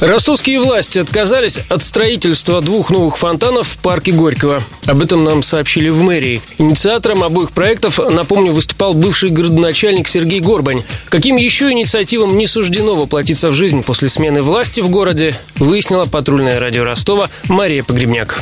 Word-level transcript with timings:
Ростовские 0.00 0.60
власти 0.60 1.00
отказались 1.00 1.58
от 1.68 1.82
строительства 1.82 2.60
двух 2.60 2.90
новых 2.90 3.18
фонтанов 3.18 3.68
в 3.68 3.78
парке 3.78 4.12
Горького. 4.12 4.62
Об 4.86 5.02
этом 5.02 5.24
нам 5.24 5.42
сообщили 5.42 5.88
в 5.88 6.00
мэрии. 6.02 6.40
Инициатором 6.58 7.24
обоих 7.24 7.50
проектов, 7.50 7.98
напомню, 7.98 8.52
выступал 8.52 8.94
бывший 8.94 9.30
городоначальник 9.30 10.06
Сергей 10.06 10.38
Горбань. 10.38 10.84
Каким 11.08 11.36
еще 11.36 11.72
инициативам 11.72 12.38
не 12.38 12.46
суждено 12.46 12.94
воплотиться 12.94 13.48
в 13.48 13.54
жизнь 13.54 13.82
после 13.82 14.08
смены 14.08 14.40
власти 14.42 14.80
в 14.80 14.88
городе, 14.88 15.34
выяснила 15.56 16.04
патрульное 16.04 16.60
радио 16.60 16.84
Ростова 16.84 17.28
Мария 17.48 17.82
Погребняк. 17.82 18.38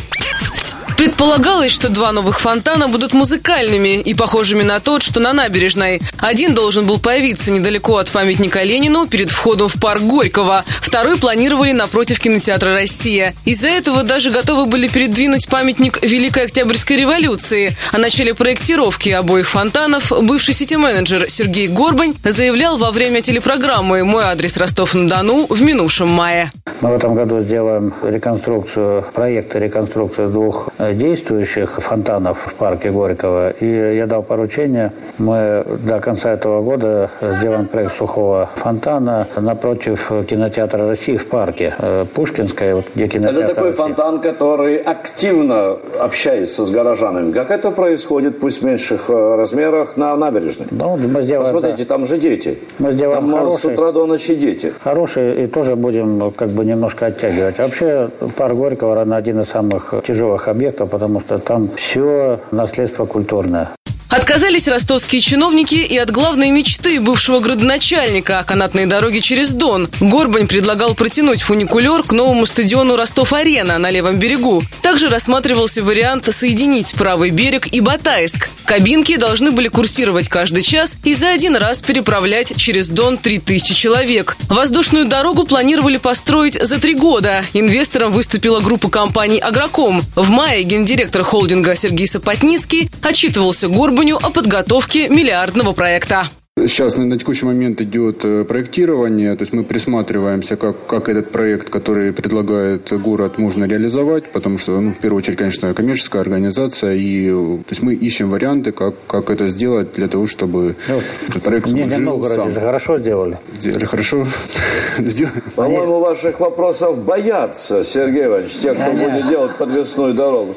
Предполагалось, 0.96 1.72
что 1.72 1.90
два 1.90 2.10
новых 2.12 2.40
фонтана 2.40 2.88
будут 2.88 3.12
музыкальными 3.12 4.00
и 4.00 4.14
похожими 4.14 4.62
на 4.62 4.80
тот, 4.80 5.02
что 5.02 5.20
на 5.20 5.34
набережной. 5.34 6.00
Один 6.16 6.54
должен 6.54 6.86
был 6.86 6.98
появиться 6.98 7.50
недалеко 7.50 7.98
от 7.98 8.10
памятника 8.10 8.62
Ленину 8.62 9.06
перед 9.06 9.30
входом 9.30 9.68
в 9.68 9.78
парк 9.78 10.00
Горького. 10.00 10.64
Второй 10.80 11.18
планировали 11.18 11.72
напротив 11.72 12.18
кинотеатра 12.18 12.72
«Россия». 12.72 13.34
Из-за 13.44 13.68
этого 13.68 14.04
даже 14.04 14.30
готовы 14.30 14.64
были 14.64 14.88
передвинуть 14.88 15.48
памятник 15.48 16.02
Великой 16.02 16.44
Октябрьской 16.44 16.96
революции. 16.96 17.76
О 17.92 17.98
начале 17.98 18.32
проектировки 18.34 19.10
обоих 19.10 19.48
фонтанов 19.48 20.10
бывший 20.22 20.54
сити-менеджер 20.54 21.26
Сергей 21.28 21.68
Горбань 21.68 22.14
заявлял 22.24 22.78
во 22.78 22.90
время 22.90 23.20
телепрограммы 23.20 24.02
«Мой 24.04 24.24
адрес 24.24 24.56
Ростов-на-Дону» 24.56 25.46
в 25.48 25.60
минувшем 25.60 26.08
мае. 26.08 26.52
Мы 26.80 26.90
в 26.90 26.94
этом 26.94 27.14
году 27.14 27.42
сделаем 27.42 27.94
реконструкцию, 28.02 29.04
проекта 29.14 29.58
реконструкции 29.58 30.26
двух 30.26 30.68
э, 30.78 30.85
действующих 30.94 31.70
фонтанов 31.82 32.38
в 32.46 32.54
парке 32.54 32.90
Горького. 32.90 33.50
И 33.50 33.66
я 33.96 34.06
дал 34.06 34.22
поручение, 34.22 34.92
мы 35.18 35.64
до 35.84 36.00
конца 36.00 36.32
этого 36.32 36.62
года 36.62 37.10
сделаем 37.20 37.66
проект 37.66 37.96
сухого 37.96 38.50
фонтана 38.56 39.26
напротив 39.36 40.12
кинотеатра 40.28 40.88
России 40.88 41.16
в 41.16 41.26
парке. 41.28 41.74
Э, 41.78 42.04
Пушкинская, 42.14 42.74
вот 42.76 42.86
где 42.94 43.08
кинотеатр 43.08 43.38
Это 43.38 43.54
такой 43.54 43.70
России. 43.70 43.76
фонтан, 43.82 44.20
который 44.20 44.76
активно 44.76 45.76
общается 46.00 46.64
с 46.66 46.70
горожанами. 46.70 47.32
Как 47.32 47.50
это 47.50 47.70
происходит, 47.70 48.38
пусть 48.40 48.62
в 48.62 48.64
меньших 48.64 49.08
э, 49.08 49.36
размерах, 49.36 49.96
на 49.96 50.14
набережной? 50.16 50.66
Ну, 50.70 50.96
мы 50.96 51.22
сделаем, 51.22 51.44
Посмотрите, 51.44 51.84
да, 51.84 51.88
там 51.88 52.06
же 52.06 52.18
дети. 52.18 52.58
Мы 52.78 52.92
сделаем 52.92 53.30
там 53.30 53.30
э, 53.30 53.32
с 53.32 53.40
хороший- 53.40 53.74
утра 53.74 53.92
до 53.92 54.06
ночи 54.06 54.34
дети. 54.34 54.72
хороший 54.82 55.44
и 55.44 55.46
тоже 55.46 55.76
будем 55.76 56.18
ну, 56.18 56.30
как 56.30 56.48
бы 56.50 56.64
немножко 56.64 57.06
оттягивать. 57.06 57.58
Вообще 57.58 58.10
парк 58.36 58.54
Горького, 58.54 58.90
наверное, 58.94 59.18
один 59.18 59.40
из 59.40 59.48
самых 59.48 59.94
тяжелых 60.06 60.48
объектов, 60.48 60.66
потому 60.84 61.20
что 61.20 61.38
там 61.38 61.68
все 61.76 62.40
наследство 62.50 63.06
культурное. 63.06 63.75
Отказались 64.08 64.68
ростовские 64.68 65.20
чиновники 65.20 65.74
и 65.74 65.96
от 65.98 66.10
главной 66.12 66.50
мечты 66.50 67.00
бывшего 67.00 67.40
градоначальника– 67.40 68.44
канатные 68.46 68.86
дороги 68.86 69.18
через 69.18 69.50
Дон. 69.50 69.88
Горбань 70.00 70.46
предлагал 70.46 70.94
протянуть 70.94 71.42
фуникулер 71.42 72.04
к 72.04 72.12
новому 72.12 72.46
стадиону 72.46 72.96
Ростов-Арена 72.96 73.78
на 73.78 73.90
левом 73.90 74.18
берегу. 74.18 74.62
Также 74.80 75.08
рассматривался 75.08 75.82
вариант 75.82 76.32
соединить 76.32 76.92
правый 76.94 77.30
берег 77.30 77.66
и 77.72 77.80
Батайск. 77.80 78.48
Кабинки 78.64 79.16
должны 79.16 79.50
были 79.52 79.68
курсировать 79.68 80.28
каждый 80.28 80.62
час 80.62 80.96
и 81.04 81.14
за 81.14 81.28
один 81.28 81.56
раз 81.56 81.80
переправлять 81.80 82.56
через 82.56 82.88
Дон 82.88 83.18
3000 83.18 83.74
человек. 83.74 84.36
Воздушную 84.48 85.04
дорогу 85.06 85.44
планировали 85.44 85.98
построить 85.98 86.60
за 86.60 86.80
три 86.80 86.94
года. 86.94 87.44
Инвестором 87.54 88.12
выступила 88.12 88.60
группа 88.60 88.88
компаний 88.88 89.38
«Агроком». 89.38 90.02
В 90.14 90.30
мае 90.30 90.64
гендиректор 90.64 91.22
холдинга 91.22 91.76
Сергей 91.76 92.06
Сапотницкий 92.06 92.90
отчитывался 93.02 93.68
Горбаню 93.96 94.18
о 94.22 94.30
подготовке 94.30 95.08
миллиардного 95.08 95.72
проекта. 95.72 96.24
Сейчас 96.58 96.98
на, 96.98 97.06
на 97.06 97.18
текущий 97.18 97.46
момент 97.46 97.80
идет 97.80 98.26
э, 98.26 98.44
проектирование, 98.44 99.34
то 99.36 99.42
есть 99.42 99.54
мы 99.54 99.64
присматриваемся, 99.64 100.56
как, 100.56 100.86
как 100.86 101.08
этот 101.08 101.30
проект, 101.32 101.70
который 101.70 102.12
предлагает 102.12 102.92
город, 103.00 103.38
можно 103.38 103.64
реализовать, 103.64 104.32
потому 104.32 104.58
что, 104.58 104.78
ну, 104.80 104.92
в 104.92 104.98
первую 104.98 105.22
очередь, 105.22 105.38
конечно, 105.38 105.72
коммерческая 105.72 106.20
организация, 106.20 106.92
и 106.92 107.28
э, 107.30 107.32
то 107.32 107.70
есть 107.70 107.82
мы 107.82 107.94
ищем 107.94 108.28
варианты, 108.28 108.72
как, 108.72 108.96
как 109.06 109.30
это 109.30 109.48
сделать 109.48 109.94
для 109.94 110.08
того, 110.08 110.26
чтобы 110.26 110.76
Ну, 110.88 111.00
этот 111.28 111.42
проект 111.42 111.68
Не, 111.68 111.88
жил 111.88 112.22
сам. 112.24 112.52
же 112.52 112.60
хорошо 112.60 112.98
сделали. 112.98 113.38
Сделали 113.54 113.84
хорошо, 113.86 114.26
сделали. 114.98 115.42
По-моему, 115.54 116.00
ваших 116.00 116.38
вопросов 116.40 117.02
боятся, 117.02 117.82
Сергей 117.82 118.26
Иванович, 118.26 118.52
те, 118.62 118.74
кто 118.74 118.92
будет 118.92 119.28
делать 119.30 119.56
подвесную 119.56 120.12
дорогу. 120.12 120.54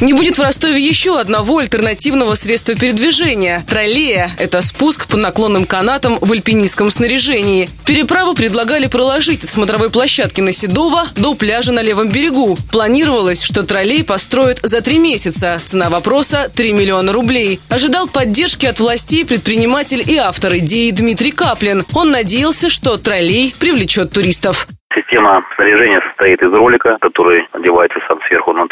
Не 0.00 0.12
будет 0.12 0.38
в 0.38 0.42
Ростове 0.42 0.80
еще 0.80 1.18
одного 1.18 1.58
альтернативного 1.58 2.36
средства 2.36 2.76
передвижения– 2.76 3.64
троллея. 3.68 4.30
Это 4.38 4.62
спуск 4.62 5.08
по 5.08 5.16
наклонным 5.16 5.64
канатам 5.64 6.18
в 6.20 6.30
альпинистском 6.30 6.90
снаряжении. 6.90 7.68
Переправу 7.84 8.34
предлагали 8.36 8.86
проложить 8.86 9.42
от 9.42 9.50
смотровой 9.50 9.90
площадки 9.90 10.40
на 10.40 10.52
Седово 10.52 11.02
до 11.16 11.34
пляжа 11.34 11.72
на 11.72 11.82
левом 11.82 12.10
берегу. 12.10 12.56
Планировалось, 12.70 13.42
что 13.42 13.64
троллей 13.64 14.04
построят 14.04 14.60
за 14.62 14.82
три 14.82 14.98
месяца. 14.98 15.58
Цена 15.58 15.90
вопроса– 15.90 16.48
3 16.56 16.72
миллиона 16.74 17.12
рублей. 17.12 17.58
Ожидал 17.68 18.06
поддержки 18.06 18.66
от 18.66 18.78
властей 18.78 19.26
предприниматель 19.26 20.04
и 20.08 20.16
автор 20.16 20.52
идеи 20.58 20.92
Дмитрий 20.92 21.32
Каплин. 21.32 21.82
Он 21.92 22.12
надеялся, 22.12 22.70
что 22.70 22.98
троллей 22.98 23.52
привлечет 23.58 24.12
туристов. 24.12 24.68
Система 24.94 25.44
снаряжения 25.54 26.00
состоит 26.08 26.42
из 26.42 26.52
ролика, 26.52 26.96
который 27.00 27.46
одевается 27.52 27.98
сам 28.08 28.18
сверху 28.26 28.52
на 28.52 28.66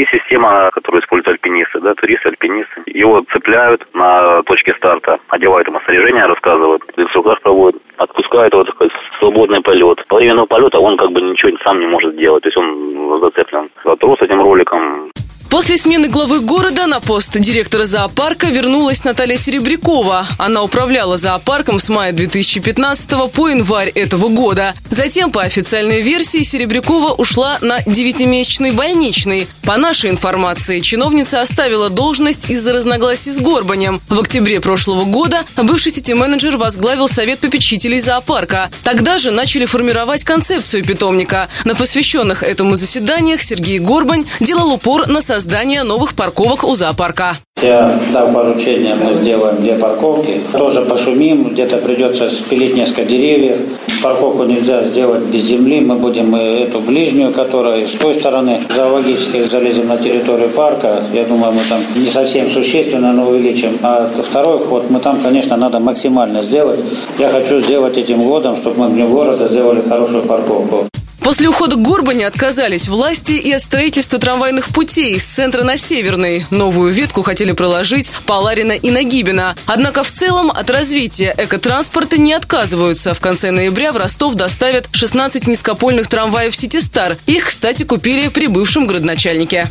и 0.00 0.06
система, 0.06 0.70
которую 0.72 1.02
используют 1.02 1.28
альпинисты, 1.28 1.80
да, 1.80 1.94
туристы, 1.94 2.28
альпинисты. 2.28 2.82
Его 2.86 3.22
цепляют 3.32 3.86
на 3.94 4.42
точке 4.44 4.72
старта, 4.74 5.18
одевают 5.28 5.68
ему 5.68 5.80
снаряжение, 5.84 6.24
рассказывают, 6.24 6.82
инструктаж 6.96 7.40
проводят, 7.42 7.82
отпускают 7.98 8.54
его, 8.54 8.64
так 8.64 8.74
сказать, 8.74 8.92
в 8.92 9.18
свободный 9.18 9.60
полет. 9.60 10.02
Во 10.08 10.16
время 10.16 10.46
полета 10.46 10.78
он 10.78 10.96
как 10.96 11.12
бы 11.12 11.20
ничего 11.20 11.56
сам 11.64 11.80
не 11.80 11.86
может 11.86 12.14
сделать, 12.14 12.42
то 12.42 12.48
есть 12.48 12.56
он 12.56 13.20
зацеплен 13.20 13.70
за 13.84 13.96
трос 13.96 14.22
этим 14.22 14.40
роликом, 14.40 15.10
После 15.50 15.76
смены 15.76 16.06
главы 16.06 16.40
города 16.40 16.86
на 16.86 17.00
пост 17.00 17.36
директора 17.36 17.84
зоопарка 17.84 18.46
вернулась 18.46 19.02
Наталья 19.02 19.36
Серебрякова. 19.36 20.24
Она 20.38 20.62
управляла 20.62 21.18
зоопарком 21.18 21.80
с 21.80 21.88
мая 21.88 22.12
2015 22.12 23.32
по 23.32 23.48
январь 23.48 23.88
этого 23.88 24.28
года. 24.28 24.74
Затем, 24.90 25.32
по 25.32 25.42
официальной 25.42 26.02
версии, 26.02 26.44
Серебрякова 26.44 27.14
ушла 27.14 27.58
на 27.62 27.82
девятимесячный 27.84 28.70
больничный. 28.70 29.48
По 29.62 29.76
нашей 29.76 30.10
информации, 30.10 30.78
чиновница 30.78 31.40
оставила 31.40 31.90
должность 31.90 32.48
из-за 32.48 32.72
разногласий 32.72 33.32
с 33.32 33.38
Горбанем. 33.38 34.00
В 34.08 34.20
октябре 34.20 34.60
прошлого 34.60 35.04
года 35.04 35.42
бывший 35.56 35.90
сити-менеджер 35.90 36.58
возглавил 36.58 37.08
совет 37.08 37.40
попечителей 37.40 37.98
зоопарка. 37.98 38.70
Тогда 38.84 39.18
же 39.18 39.32
начали 39.32 39.64
формировать 39.64 40.22
концепцию 40.22 40.84
питомника. 40.84 41.48
На 41.64 41.74
посвященных 41.74 42.44
этому 42.44 42.76
заседаниях 42.76 43.42
Сергей 43.42 43.80
Горбань 43.80 44.26
делал 44.38 44.72
упор 44.72 45.08
на 45.08 45.20
создание 45.20 45.39
новых 45.84 46.14
парковок 46.14 46.64
у 46.64 46.74
зоопарка. 46.74 47.36
Я 47.62 47.98
дал 48.14 48.32
поручение, 48.32 48.94
мы 48.94 49.14
сделаем 49.20 49.56
две 49.56 49.74
парковки. 49.74 50.40
Тоже 50.52 50.82
пошумим, 50.82 51.50
где-то 51.50 51.76
придется 51.76 52.30
спилить 52.30 52.74
несколько 52.74 53.04
деревьев. 53.04 53.58
Парковку 54.02 54.44
нельзя 54.44 54.82
сделать 54.84 55.24
без 55.24 55.42
земли. 55.42 55.80
Мы 55.80 55.96
будем 55.96 56.34
и 56.34 56.62
эту 56.62 56.80
ближнюю, 56.80 57.32
которая 57.32 57.86
с 57.86 57.92
той 57.92 58.14
стороны 58.14 58.60
зоологической, 58.74 59.48
залезем 59.48 59.88
на 59.88 59.98
территорию 59.98 60.48
парка. 60.48 61.02
Я 61.12 61.24
думаю, 61.24 61.52
мы 61.52 61.60
там 61.68 61.80
не 61.96 62.08
совсем 62.08 62.50
существенно, 62.50 63.12
но 63.12 63.28
увеличим. 63.28 63.78
А 63.82 64.08
второй 64.22 64.58
ход 64.60 64.88
мы 64.88 65.00
там, 65.00 65.18
конечно, 65.22 65.56
надо 65.56 65.80
максимально 65.80 66.40
сделать. 66.42 66.80
Я 67.18 67.28
хочу 67.28 67.60
сделать 67.60 67.98
этим 67.98 68.22
годом, 68.22 68.56
чтобы 68.56 68.80
мы 68.80 68.88
в 68.88 68.94
Дню 68.94 69.08
города 69.08 69.48
сделали 69.48 69.82
хорошую 69.86 70.22
парковку. 70.22 70.86
После 71.22 71.48
ухода 71.48 71.76
Горбани 71.76 72.24
отказались 72.24 72.88
власти 72.88 73.32
и 73.32 73.52
от 73.52 73.62
строительства 73.62 74.18
трамвайных 74.18 74.68
путей 74.68 75.18
с 75.18 75.24
центра 75.24 75.62
на 75.62 75.76
Северный. 75.76 76.46
Новую 76.50 76.92
ветку 76.92 77.22
хотели 77.22 77.52
проложить 77.52 78.10
по 78.26 78.34
Ларина 78.34 78.72
и 78.72 78.90
Нагибина. 78.90 79.54
Однако 79.66 80.02
в 80.02 80.10
целом 80.10 80.50
от 80.50 80.70
развития 80.70 81.34
экотранспорта 81.36 82.18
не 82.18 82.32
отказываются. 82.32 83.14
В 83.14 83.20
конце 83.20 83.50
ноября 83.50 83.92
в 83.92 83.96
Ростов 83.96 84.34
доставят 84.34 84.88
16 84.92 85.46
низкопольных 85.46 86.08
трамваев 86.08 86.56
«Ситистар». 86.56 87.18
Их, 87.26 87.46
кстати, 87.46 87.82
купили 87.82 88.28
при 88.28 88.46
бывшем 88.46 88.86
градоначальнике. 88.86 89.70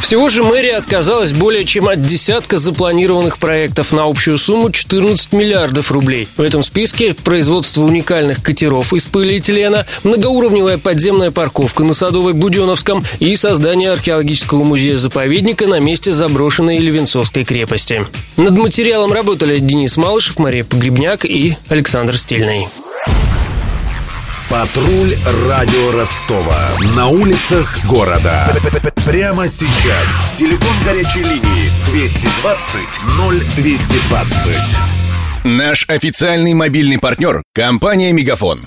Всего 0.00 0.28
же 0.28 0.42
мэрия 0.42 0.76
отказалась 0.76 1.32
более 1.32 1.64
чем 1.64 1.88
от 1.88 2.02
десятка 2.02 2.58
запланированных 2.58 3.38
проектов 3.38 3.92
на 3.92 4.04
общую 4.04 4.38
сумму 4.38 4.70
14 4.70 5.32
миллиардов 5.32 5.92
рублей. 5.92 6.26
В 6.36 6.42
этом 6.42 6.62
списке 6.62 7.14
производство 7.14 7.82
уникальных 7.82 8.42
катеров 8.42 8.92
из 8.92 9.06
полиэтилена, 9.06 9.86
многоуровневая 10.02 10.78
подземная 10.78 11.30
парковка 11.30 11.84
на 11.84 11.94
Садовой 11.94 12.32
Буденовском 12.32 13.04
и 13.18 13.36
создание 13.36 13.92
археологического 13.92 14.64
музея-заповедника 14.64 15.66
на 15.66 15.80
месте 15.80 16.12
заброшенной 16.12 16.78
Левенцовской 16.78 17.44
крепости. 17.44 18.04
Над 18.36 18.56
материалом 18.56 19.12
работали 19.12 19.58
Денис 19.58 19.96
Малышев, 19.96 20.38
Мария 20.38 20.64
Погребняк 20.64 21.24
и 21.24 21.56
Александр 21.68 22.16
Стильный. 22.16 22.66
Патруль 24.50 25.14
радио 25.48 25.92
Ростова. 25.92 26.58
На 26.96 27.06
улицах 27.06 27.78
города. 27.86 28.52
Прямо 29.06 29.46
сейчас. 29.46 30.32
Телефон 30.36 30.74
горячей 30.84 31.22
линии 31.22 31.70
220 31.92 32.88
0220. 33.54 34.56
Наш 35.44 35.88
официальный 35.88 36.54
мобильный 36.54 36.98
партнер– 36.98 37.44
компания 37.54 38.12
«Мегафон». 38.12 38.66